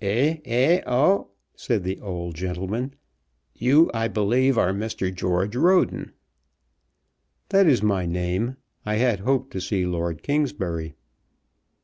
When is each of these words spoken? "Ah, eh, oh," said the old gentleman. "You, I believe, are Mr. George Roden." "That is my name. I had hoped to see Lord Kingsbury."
"Ah, 0.00 0.38
eh, 0.44 0.82
oh," 0.86 1.30
said 1.56 1.82
the 1.82 1.98
old 2.00 2.36
gentleman. 2.36 2.94
"You, 3.56 3.90
I 3.92 4.06
believe, 4.06 4.56
are 4.56 4.72
Mr. 4.72 5.12
George 5.12 5.56
Roden." 5.56 6.12
"That 7.48 7.66
is 7.66 7.82
my 7.82 8.06
name. 8.06 8.56
I 8.86 8.98
had 8.98 9.18
hoped 9.18 9.50
to 9.54 9.60
see 9.60 9.84
Lord 9.86 10.22
Kingsbury." 10.22 10.94